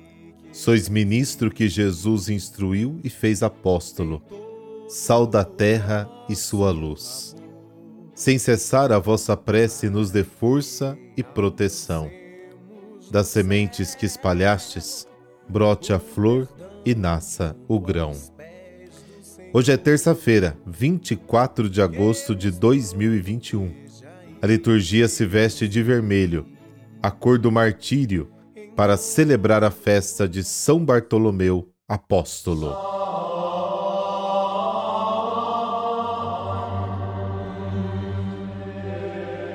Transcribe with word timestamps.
Sois 0.59 0.89
ministro 0.89 1.53
que 1.53 1.69
Jesus 1.69 2.29
instruiu 2.29 2.99
e 3.05 3.09
fez 3.09 3.45
apóstolo, 3.45 4.21
sal 4.89 5.25
da 5.25 5.45
terra 5.45 6.11
e 6.29 6.35
sua 6.35 6.73
luz. 6.73 7.37
Sem 8.13 8.39
cessar 8.39 8.91
a 8.91 8.99
vossa 8.99 9.37
prece 9.37 9.89
nos 9.89 10.11
dê 10.11 10.25
força 10.25 10.99
e 11.17 11.23
proteção. 11.23 12.11
Das 13.09 13.29
sementes 13.29 13.95
que 13.95 14.05
espalhastes, 14.05 15.07
brote 15.49 15.93
a 15.93 16.01
flor 16.01 16.49
e 16.85 16.93
nasça 16.93 17.57
o 17.69 17.79
grão. 17.79 18.11
Hoje 19.53 19.71
é 19.71 19.77
terça-feira, 19.77 20.59
24 20.67 21.71
de 21.71 21.81
agosto 21.81 22.35
de 22.35 22.51
2021. 22.51 23.73
A 24.43 24.47
liturgia 24.49 25.07
se 25.07 25.25
veste 25.25 25.69
de 25.69 25.85
vermelho 25.85 26.45
a 27.01 27.13
cor 27.13 27.39
do 27.39 27.53
martírio, 27.53 28.29
para 28.79 28.97
celebrar 28.97 29.65
a 29.65 29.73
festa 29.73 30.29
de 30.29 30.45
São 30.45 30.85
Bartolomeu 30.85 31.69
Apóstolo. 31.89 32.77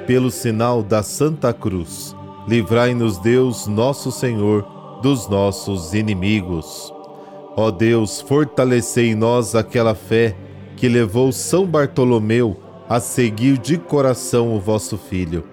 Pelo 0.06 0.30
sinal 0.30 0.84
da 0.84 1.02
Santa 1.02 1.54
Cruz, 1.54 2.14
livrai-nos 2.46 3.18
Deus, 3.18 3.66
nosso 3.66 4.12
Senhor, 4.12 5.00
dos 5.02 5.30
nossos 5.30 5.94
inimigos. 5.94 6.94
Ó 7.56 7.72
Deus, 7.72 8.20
fortalecei 8.20 9.12
em 9.12 9.16
nós 9.16 9.56
aquela 9.56 9.96
fé 9.96 10.36
que 10.76 10.90
levou 10.90 11.32
São 11.32 11.66
Bartolomeu 11.66 12.60
a 12.90 13.00
seguir 13.00 13.58
de 13.58 13.78
coração 13.78 14.54
o 14.54 14.60
vosso 14.60 14.98
Filho 14.98 15.46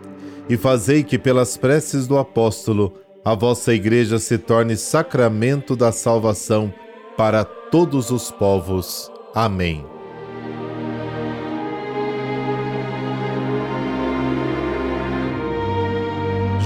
e 0.48 0.56
fazei 0.56 1.04
que, 1.04 1.16
pelas 1.16 1.56
preces 1.56 2.08
do 2.08 2.18
apóstolo, 2.18 2.94
a 3.24 3.34
vossa 3.34 3.74
Igreja 3.74 4.18
se 4.18 4.38
torne 4.38 4.76
sacramento 4.76 5.76
da 5.76 5.92
salvação 5.92 6.72
para 7.16 7.44
todos 7.44 8.10
os 8.10 8.30
povos. 8.30 9.10
Amém. 9.34 9.84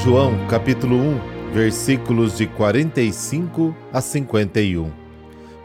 João 0.05 0.47
capítulo 0.49 0.97
1, 0.97 1.53
versículos 1.53 2.37
de 2.37 2.47
45 2.47 3.75
a 3.93 4.01
51. 4.01 4.93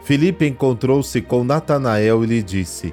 Filipe 0.02 0.46
encontrou-se 0.46 1.20
com 1.20 1.44
Natanael 1.44 2.24
e 2.24 2.26
lhe 2.26 2.42
disse: 2.42 2.92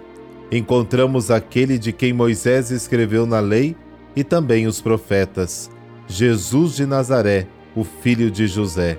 Encontramos 0.52 1.32
aquele 1.32 1.80
de 1.80 1.92
quem 1.92 2.14
Moisés 2.14 2.70
escreveu 2.70 3.26
na 3.26 3.40
lei 3.40 3.76
e 4.16 4.24
também 4.24 4.68
os 4.68 4.82
profetas, 4.82 5.72
Jesus 6.08 6.76
de 6.76 6.86
Nazaré, 6.86 7.48
o 7.78 7.84
filho 7.84 8.32
de 8.32 8.48
José. 8.48 8.98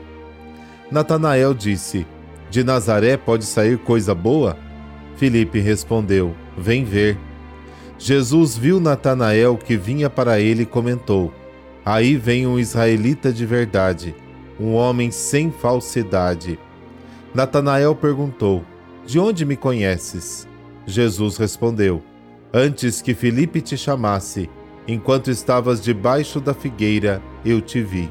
Natanael 0.90 1.52
disse: 1.52 2.06
De 2.48 2.62
Nazaré 2.62 3.16
pode 3.16 3.44
sair 3.44 3.76
coisa 3.76 4.14
boa? 4.14 4.56
Filipe 5.16 5.58
respondeu: 5.58 6.34
Vem 6.56 6.84
ver. 6.84 7.18
Jesus 7.98 8.56
viu 8.56 8.78
Natanael 8.78 9.58
que 9.58 9.76
vinha 9.76 10.08
para 10.08 10.38
ele 10.38 10.62
e 10.62 10.66
comentou: 10.66 11.34
Aí 11.84 12.16
vem 12.16 12.46
um 12.46 12.58
israelita 12.58 13.32
de 13.32 13.44
verdade, 13.44 14.14
um 14.58 14.74
homem 14.74 15.10
sem 15.10 15.50
falsidade. 15.50 16.58
Natanael 17.34 17.94
perguntou: 17.96 18.64
De 19.04 19.18
onde 19.18 19.44
me 19.44 19.56
conheces? 19.56 20.46
Jesus 20.86 21.36
respondeu: 21.36 22.00
Antes 22.54 23.02
que 23.02 23.12
Filipe 23.12 23.60
te 23.60 23.76
chamasse, 23.76 24.48
Enquanto 24.88 25.30
estavas 25.30 25.82
debaixo 25.82 26.40
da 26.40 26.54
figueira, 26.54 27.22
eu 27.44 27.60
te 27.60 27.82
vi. 27.82 28.10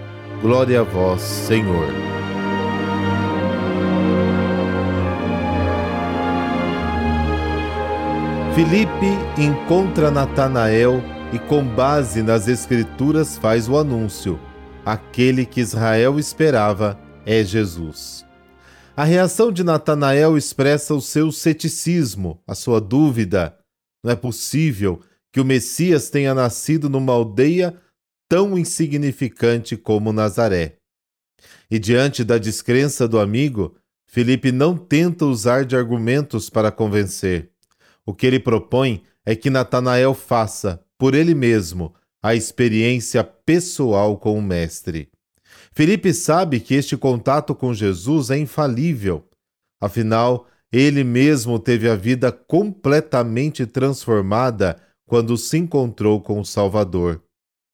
Glória 0.41 0.81
a 0.81 0.83
vós, 0.83 1.21
Senhor. 1.21 1.85
Filipe 8.55 9.05
encontra 9.37 10.09
Natanael 10.09 10.99
e, 11.31 11.37
com 11.37 11.63
base 11.63 12.23
nas 12.23 12.47
Escrituras, 12.47 13.37
faz 13.37 13.69
o 13.69 13.77
anúncio: 13.77 14.39
aquele 14.83 15.45
que 15.45 15.61
Israel 15.61 16.17
esperava 16.17 16.99
é 17.23 17.43
Jesus. 17.43 18.25
A 18.97 19.03
reação 19.03 19.51
de 19.51 19.63
Natanael 19.63 20.35
expressa 20.35 20.95
o 20.95 21.01
seu 21.01 21.31
ceticismo, 21.31 22.41
a 22.47 22.55
sua 22.55 22.81
dúvida. 22.81 23.55
Não 24.03 24.11
é 24.11 24.15
possível 24.15 25.01
que 25.31 25.39
o 25.39 25.45
Messias 25.45 26.09
tenha 26.09 26.33
nascido 26.33 26.89
numa 26.89 27.13
aldeia 27.13 27.75
tão 28.31 28.57
insignificante 28.57 29.75
como 29.75 30.13
Nazaré. 30.13 30.77
E 31.69 31.77
diante 31.77 32.23
da 32.23 32.37
descrença 32.37 33.05
do 33.05 33.19
amigo, 33.19 33.75
Felipe 34.07 34.53
não 34.53 34.77
tenta 34.77 35.25
usar 35.25 35.65
de 35.65 35.75
argumentos 35.75 36.49
para 36.49 36.71
convencer. 36.71 37.51
O 38.05 38.13
que 38.13 38.25
ele 38.25 38.39
propõe 38.39 39.03
é 39.25 39.35
que 39.35 39.49
Natanael 39.49 40.13
faça, 40.13 40.81
por 40.97 41.13
ele 41.13 41.35
mesmo, 41.35 41.93
a 42.23 42.33
experiência 42.33 43.21
pessoal 43.21 44.17
com 44.17 44.37
o 44.37 44.41
Mestre. 44.41 45.09
Felipe 45.73 46.13
sabe 46.13 46.61
que 46.61 46.73
este 46.73 46.95
contato 46.95 47.53
com 47.53 47.73
Jesus 47.73 48.29
é 48.29 48.37
infalível. 48.37 49.27
Afinal, 49.81 50.47
ele 50.71 51.03
mesmo 51.03 51.59
teve 51.59 51.89
a 51.89 51.97
vida 51.97 52.31
completamente 52.31 53.65
transformada 53.65 54.81
quando 55.05 55.35
se 55.35 55.57
encontrou 55.57 56.21
com 56.21 56.39
o 56.39 56.45
Salvador. 56.45 57.21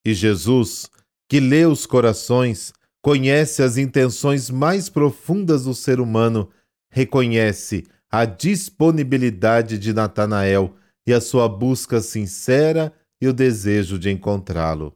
E 0.07 0.13
Jesus, 0.13 0.89
que 1.27 1.38
lê 1.38 1.65
os 1.65 1.86
corações, 1.86 2.71
conhece 3.01 3.62
as 3.62 3.75
intenções 3.75 4.50
mais 4.50 4.88
profundas 4.88 5.65
do 5.65 5.74
ser 5.74 6.00
humano, 6.00 6.50
reconhece 6.89 7.86
a 8.09 8.24
disponibilidade 8.24 9.77
de 9.77 9.92
Natanael 9.92 10.74
e 11.06 11.13
a 11.13 11.19
sua 11.19 11.50
busca 11.50 12.00
sincera 12.00 12.94
e 13.21 13.27
o 13.27 13.33
desejo 13.33 14.00
de 14.00 14.09
encontrá-lo. 14.09 14.94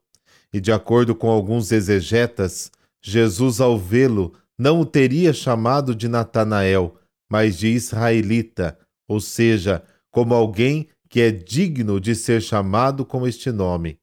E 0.54 0.62
de 0.62 0.72
acordo 0.72 1.14
com 1.14 1.30
alguns 1.30 1.74
exegetas, 1.74 2.72
Jesus, 3.04 3.60
ao 3.60 3.78
vê-lo, 3.78 4.32
não 4.58 4.80
o 4.80 4.86
teria 4.86 5.34
chamado 5.34 5.94
de 5.94 6.08
Natanael, 6.08 6.96
mas 7.30 7.58
de 7.58 7.68
israelita, 7.68 8.80
ou 9.10 9.20
seja, 9.20 9.84
como 10.10 10.34
alguém 10.34 10.88
que 11.10 11.20
é 11.20 11.32
digno 11.32 12.00
de 12.00 12.16
ser 12.16 12.42
chamado 12.42 13.04
com 13.04 13.28
este 13.28 13.52
nome. 13.52 14.00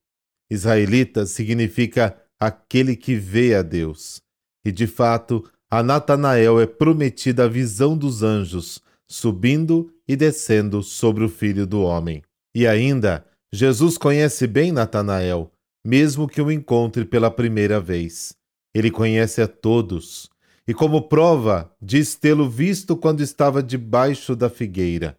Israelita 0.51 1.27
significa 1.27 2.17
aquele 2.39 2.97
que 2.97 3.15
vê 3.15 3.55
a 3.55 3.63
Deus. 3.63 4.21
E 4.65 4.73
de 4.73 4.87
fato, 4.87 5.45
a 5.71 5.83
Natanael 5.83 6.61
é 6.61 6.67
prometida 6.67 7.45
a 7.45 7.49
visão 7.49 7.97
dos 7.97 8.23
anjos, 8.23 8.81
subindo 9.07 9.93
e 10.07 10.17
descendo 10.17 10.83
sobre 10.83 11.25
o 11.25 11.29
filho 11.29 11.67
do 11.67 11.83
homem. 11.83 12.23
E 12.55 12.67
ainda, 12.67 13.25
Jesus 13.53 13.99
conhece 13.99 14.47
bem 14.47 14.73
Natanael, 14.73 15.53
mesmo 15.85 16.29
que 16.29 16.41
o 16.41 16.51
encontre 16.51 17.05
pela 17.05 17.31
primeira 17.31 17.81
vez. 17.81 18.35
Ele 18.75 18.91
conhece 18.91 19.41
a 19.41 19.49
todos. 19.49 20.29
E 20.67 20.75
como 20.75 21.09
prova, 21.09 21.75
diz 21.81 22.15
tê-lo 22.15 22.49
visto 22.49 22.97
quando 22.97 23.23
estava 23.23 23.63
debaixo 23.63 24.37
da 24.37 24.51
figueira. 24.51 25.17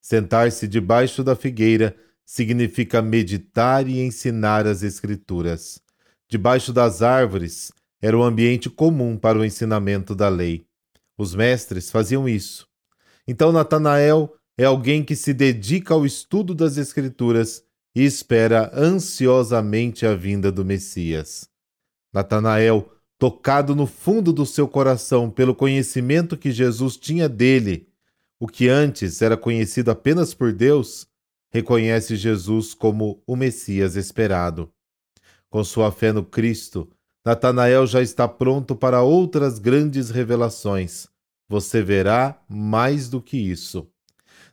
Sentar-se 0.00 0.66
debaixo 0.66 1.22
da 1.24 1.34
figueira 1.34 1.96
significa 2.24 3.02
meditar 3.02 3.88
e 3.88 4.00
ensinar 4.00 4.66
as 4.66 4.82
Escrituras. 4.82 5.80
Debaixo 6.28 6.72
das 6.72 7.02
árvores 7.02 7.72
era 8.00 8.16
o 8.16 8.22
ambiente 8.22 8.70
comum 8.70 9.16
para 9.16 9.38
o 9.38 9.44
ensinamento 9.44 10.14
da 10.14 10.28
lei. 10.28 10.64
Os 11.16 11.34
mestres 11.34 11.90
faziam 11.90 12.28
isso. 12.28 12.66
Então 13.26 13.52
Natanael 13.52 14.34
é 14.56 14.64
alguém 14.64 15.04
que 15.04 15.14
se 15.14 15.32
dedica 15.32 15.94
ao 15.94 16.04
estudo 16.04 16.54
das 16.54 16.76
Escrituras 16.76 17.62
e 17.94 18.04
espera 18.04 18.70
ansiosamente 18.74 20.06
a 20.06 20.14
vinda 20.14 20.50
do 20.50 20.64
Messias. 20.64 21.48
Natanael, 22.12 22.90
tocado 23.18 23.74
no 23.76 23.86
fundo 23.86 24.32
do 24.32 24.44
seu 24.44 24.66
coração 24.66 25.30
pelo 25.30 25.54
conhecimento 25.54 26.36
que 26.36 26.50
Jesus 26.50 26.96
tinha 26.96 27.28
dele, 27.28 27.88
o 28.40 28.48
que 28.48 28.68
antes 28.68 29.22
era 29.22 29.36
conhecido 29.36 29.90
apenas 29.90 30.34
por 30.34 30.52
Deus, 30.52 31.06
reconhece 31.52 32.16
Jesus 32.16 32.72
como 32.72 33.22
o 33.26 33.36
Messias 33.36 33.94
esperado. 33.94 34.72
Com 35.50 35.62
sua 35.62 35.92
fé 35.92 36.12
no 36.12 36.24
Cristo, 36.24 36.88
Natanael 37.24 37.86
já 37.86 38.00
está 38.00 38.26
pronto 38.26 38.74
para 38.74 39.02
outras 39.02 39.58
grandes 39.58 40.10
revelações. 40.10 41.06
Você 41.48 41.82
verá 41.82 42.40
mais 42.48 43.08
do 43.08 43.20
que 43.20 43.36
isso. 43.36 43.86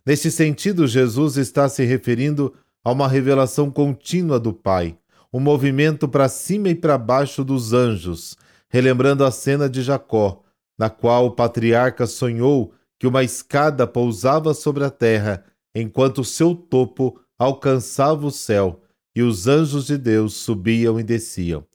Neste 0.06 0.30
sentido, 0.30 0.86
Jesus 0.86 1.38
está 1.38 1.69
se 1.69 1.86
referindo 1.86 2.54
a 2.84 2.92
uma 2.92 3.07
revelação 3.07 3.72
contínua 3.72 4.40
do 4.40 4.52
Pai, 4.52 4.98
um 5.31 5.40
movimento 5.40 6.07
para 6.07 6.28
cima 6.28 6.69
e 6.69 6.75
para 6.75 6.98
baixo 6.98 7.44
dos 7.44 7.74
anjos, 7.74 8.36
relembrando 8.69 9.24
a 9.24 9.31
cena 9.31 9.69
de 9.69 9.81
Jacó, 9.81 10.44
na 10.78 10.90
qual 10.90 11.28
o 11.28 11.31
patriarca 11.31 12.06
sonhou 12.06 12.74
que 13.00 13.07
uma 13.07 13.24
escada 13.24 13.88
pousava 13.88 14.54
sobre 14.54 14.84
a 14.84 14.90
terra, 14.90 15.44
enquanto 15.74 16.24
seu 16.24 16.56
topo 16.56 17.19
alcançava 17.38 18.25
o 18.25 18.31
céu 18.31 18.81
e 19.16 19.21
os 19.21 19.48
anjos 19.48 19.88
de 19.88 19.98
Deus 19.98 20.33
subiam 20.33 21.00
e 21.00 21.04
desciam. 21.04 21.66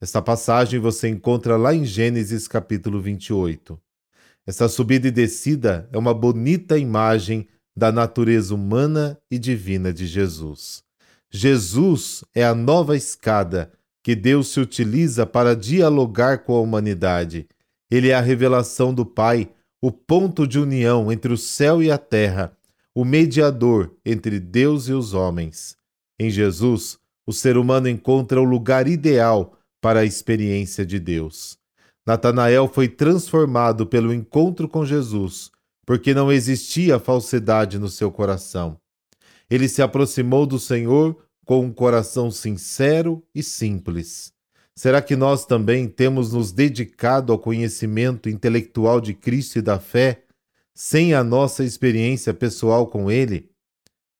Esta 0.00 0.22
passagem 0.22 0.78
você 0.78 1.08
encontra 1.08 1.56
lá 1.56 1.74
em 1.74 1.84
Gênesis 1.84 2.46
capítulo 2.46 3.00
28. 3.00 3.78
Essa 4.46 4.68
subida 4.68 5.08
e 5.08 5.10
descida 5.10 5.88
é 5.92 5.98
uma 5.98 6.14
bonita 6.14 6.78
imagem 6.78 7.48
da 7.76 7.92
natureza 7.92 8.54
humana 8.54 9.18
e 9.30 9.38
divina 9.38 9.92
de 9.92 10.06
Jesus. 10.06 10.82
Jesus 11.30 12.24
é 12.34 12.44
a 12.44 12.54
nova 12.54 12.96
escada 12.96 13.72
que 14.02 14.16
Deus 14.16 14.48
se 14.48 14.60
utiliza 14.60 15.26
para 15.26 15.54
dialogar 15.54 16.38
com 16.38 16.54
a 16.54 16.60
humanidade. 16.60 17.46
Ele 17.90 18.08
é 18.08 18.14
a 18.14 18.20
revelação 18.20 18.94
do 18.94 19.04
Pai, 19.04 19.50
o 19.82 19.92
ponto 19.92 20.46
de 20.46 20.58
união 20.58 21.12
entre 21.12 21.32
o 21.32 21.36
céu 21.36 21.82
e 21.82 21.90
a 21.90 21.98
terra, 21.98 22.56
o 22.98 23.04
mediador 23.04 23.94
entre 24.04 24.40
Deus 24.40 24.88
e 24.88 24.92
os 24.92 25.14
homens. 25.14 25.76
Em 26.18 26.28
Jesus, 26.28 26.98
o 27.24 27.32
ser 27.32 27.56
humano 27.56 27.88
encontra 27.88 28.40
o 28.40 28.44
lugar 28.44 28.88
ideal 28.88 29.56
para 29.80 30.00
a 30.00 30.04
experiência 30.04 30.84
de 30.84 30.98
Deus. 30.98 31.56
Natanael 32.04 32.66
foi 32.66 32.88
transformado 32.88 33.86
pelo 33.86 34.12
encontro 34.12 34.68
com 34.68 34.84
Jesus 34.84 35.52
porque 35.86 36.12
não 36.12 36.32
existia 36.32 36.98
falsidade 36.98 37.78
no 37.78 37.88
seu 37.88 38.10
coração. 38.10 38.76
Ele 39.48 39.68
se 39.68 39.80
aproximou 39.80 40.44
do 40.44 40.58
Senhor 40.58 41.16
com 41.44 41.60
um 41.64 41.72
coração 41.72 42.32
sincero 42.32 43.22
e 43.32 43.44
simples. 43.44 44.32
Será 44.74 45.00
que 45.00 45.14
nós 45.14 45.46
também 45.46 45.86
temos 45.86 46.32
nos 46.32 46.50
dedicado 46.50 47.32
ao 47.32 47.38
conhecimento 47.38 48.28
intelectual 48.28 49.00
de 49.00 49.14
Cristo 49.14 49.60
e 49.60 49.62
da 49.62 49.78
fé, 49.78 50.24
sem 50.80 51.12
a 51.12 51.24
nossa 51.24 51.64
experiência 51.64 52.32
pessoal 52.32 52.86
com 52.86 53.10
Ele? 53.10 53.50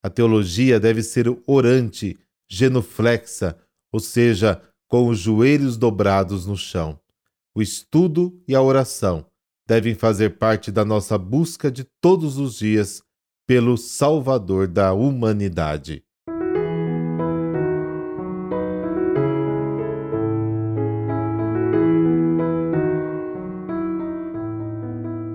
A 0.03 0.11
teologia 0.11 0.81
deve 0.81 1.05
ser 1.05 1.29
orante, 1.47 2.19
genuflexa, 2.51 3.57
ou 3.93 4.01
seja, 4.01 4.61
com 4.89 5.07
os 5.07 5.21
joelhos 5.21 5.77
dobrados 5.77 6.47
no 6.47 6.57
chão. 6.57 6.99
O 7.55 7.63
estudo 7.63 8.43
e 8.49 8.57
a 8.57 8.61
oração 8.61 9.25
devem 9.69 9.95
fazer 9.95 10.37
parte 10.37 10.73
da 10.73 10.85
nossa 10.85 11.17
busca 11.17 11.71
de 11.71 11.85
todos 12.01 12.39
os 12.39 12.59
dias 12.59 13.03
pelo 13.47 13.77
Salvador 13.77 14.67
da 14.67 14.93
humanidade. 14.93 16.03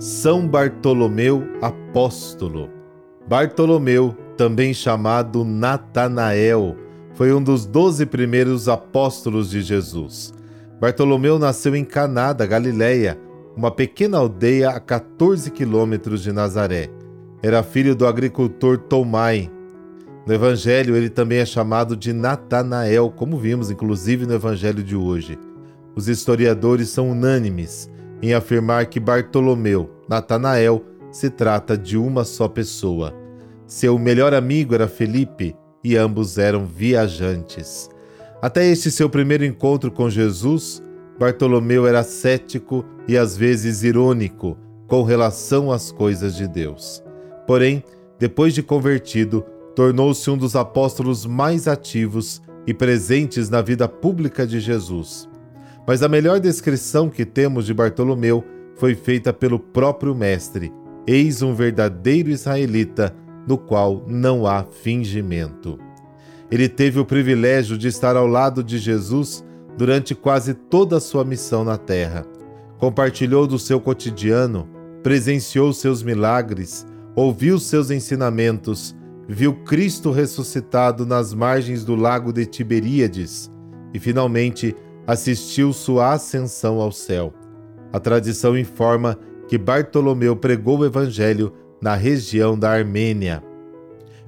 São 0.04 0.46
Bartolomeu 0.46 1.48
Apóstolo. 1.62 2.70
Bartolomeu, 3.26 4.14
também 4.36 4.74
chamado 4.74 5.46
Natanael, 5.46 6.76
foi 7.14 7.32
um 7.32 7.42
dos 7.42 7.66
doze 7.66 8.06
primeiros 8.06 8.68
apóstolos 8.68 9.50
de 9.50 9.62
Jesus. 9.62 10.34
Bartolomeu 10.78 11.40
nasceu 11.40 11.74
em 11.74 11.86
Caná 11.86 12.34
da 12.34 12.46
Galileia, 12.46 13.18
uma 13.56 13.72
pequena 13.72 14.18
aldeia 14.18 14.72
a 14.72 14.80
14 14.82 15.50
quilômetros 15.52 16.22
de 16.22 16.34
Nazaré. 16.34 16.90
Era 17.42 17.64
filho 17.64 17.96
do 17.96 18.06
agricultor 18.06 18.78
Tomai. 18.78 19.50
No 20.28 20.34
Evangelho, 20.34 20.98
ele 20.98 21.10
também 21.10 21.38
é 21.38 21.46
chamado 21.46 21.96
de 21.96 22.12
Natanael, 22.12 23.10
como 23.10 23.38
vimos 23.38 23.72
inclusive 23.72 24.26
no 24.26 24.34
Evangelho 24.34 24.84
de 24.84 24.98
hoje. 24.98 25.40
Os 25.96 26.10
historiadores 26.10 26.90
são 26.90 27.10
unânimes 27.10 27.90
em 28.24 28.34
afirmar 28.34 28.86
que 28.86 29.02
Bartolomeu, 29.02 29.90
Natanael, 30.08 30.82
se 31.12 31.30
trata 31.30 31.78
de 31.78 31.98
uma 31.98 32.24
só 32.24 32.48
pessoa. 32.48 33.14
Seu 33.68 34.00
melhor 34.00 34.34
amigo 34.34 34.74
era 34.74 34.88
Felipe 34.88 35.54
e 35.84 35.98
ambos 35.98 36.38
eram 36.38 36.66
viajantes. 36.66 37.90
Até 38.42 38.66
este 38.66 38.90
seu 38.90 39.10
primeiro 39.10 39.44
encontro 39.44 39.92
com 39.92 40.10
Jesus, 40.10 40.82
Bartolomeu 41.20 41.86
era 41.86 42.02
cético 42.02 42.86
e 43.10 43.18
às 43.18 43.36
vezes 43.36 43.84
irônico 43.84 44.58
com 44.88 45.04
relação 45.04 45.70
às 45.70 45.92
coisas 45.92 46.34
de 46.34 46.48
Deus. 46.48 47.04
Porém, 47.46 47.84
depois 48.18 48.54
de 48.54 48.64
convertido, 48.64 49.44
tornou-se 49.76 50.30
um 50.30 50.38
dos 50.38 50.56
apóstolos 50.56 51.26
mais 51.26 51.68
ativos 51.68 52.42
e 52.66 52.74
presentes 52.74 53.50
na 53.50 53.62
vida 53.62 53.86
pública 53.86 54.48
de 54.48 54.62
Jesus. 54.62 55.28
Mas 55.86 56.02
a 56.02 56.08
melhor 56.08 56.40
descrição 56.40 57.10
que 57.10 57.26
temos 57.26 57.66
de 57.66 57.74
Bartolomeu 57.74 58.44
foi 58.76 58.96
feita 58.96 59.34
pelo 59.34 59.60
próprio 59.60 60.16
Mestre: 60.16 60.72
Eis 61.06 61.42
um 61.42 61.54
verdadeiro 61.54 62.30
israelita, 62.30 63.16
no 63.48 63.58
qual 63.58 64.04
não 64.08 64.48
há 64.48 64.64
fingimento. 64.64 65.78
Ele 66.50 66.70
teve 66.70 67.00
o 67.00 67.06
privilégio 67.06 67.78
de 67.78 67.88
estar 67.88 68.16
ao 68.16 68.28
lado 68.28 68.64
de 68.64 68.78
Jesus 68.78 69.44
durante 69.78 70.14
quase 70.14 70.54
toda 70.54 70.98
a 70.98 71.02
sua 71.02 71.26
missão 71.26 71.64
na 71.64 71.78
terra. 71.78 72.26
Compartilhou 72.78 73.48
do 73.48 73.58
seu 73.58 73.80
cotidiano, 73.80 74.70
presenciou 75.02 75.74
seus 75.74 76.04
milagres, 76.04 76.86
ouviu 77.16 77.60
seus 77.60 77.90
ensinamentos, 77.92 78.96
viu 79.28 79.54
Cristo 79.64 80.12
ressuscitado 80.12 81.06
nas 81.06 81.34
margens 81.34 81.84
do 81.84 81.96
lago 81.96 82.32
de 82.32 82.46
Tiberíades 82.46 83.52
e, 83.94 84.00
finalmente, 84.00 84.76
assistiu 85.06 85.74
sua 85.74 86.14
ascensão 86.14 86.80
ao 86.80 86.92
céu. 86.92 87.34
A 87.92 88.00
tradição 88.00 88.58
informa 88.58 89.18
que 89.48 89.58
Bartolomeu 89.58 90.36
pregou 90.36 90.80
o 90.80 90.86
evangelho 90.86 91.54
na 91.82 91.96
região 91.96 92.58
da 92.58 92.72
Armênia. 92.72 93.44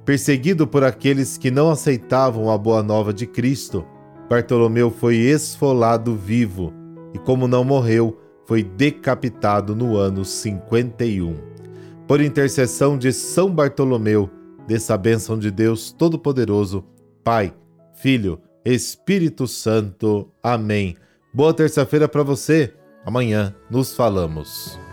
Perseguido 0.04 0.68
por 0.68 0.84
aqueles 0.84 1.38
que 1.38 1.50
não 1.50 1.72
aceitavam 1.72 2.52
a 2.52 2.58
boa 2.58 2.84
nova 2.84 3.14
de 3.14 3.26
Cristo, 3.26 3.86
Bartolomeu 4.30 4.92
foi 4.92 5.16
esfolado 5.16 6.16
vivo 6.16 6.74
e, 7.14 7.18
como 7.18 7.48
não 7.48 7.64
morreu, 7.64 8.20
foi 8.46 8.62
decapitado 8.62 9.76
no 9.76 9.96
ano 9.96 10.24
51. 10.24 11.36
Por 12.08 12.22
intercessão 12.22 12.98
de 12.98 13.12
São 13.12 13.50
Bartolomeu, 13.50 14.30
dessa 14.68 14.98
bênção 14.98 15.40
de 15.40 15.50
Deus 15.50 15.92
Todo-Poderoso, 15.92 16.84
Pai, 17.24 17.54
Filho 17.96 18.40
Espírito 18.66 19.48
Santo. 19.48 20.30
Amém. 20.42 20.98
Boa 21.34 21.54
terça-feira 21.54 22.08
para 22.08 22.24
você. 22.24 22.74
Amanhã 23.06 23.56
nos 23.70 23.94
falamos. 23.96 24.85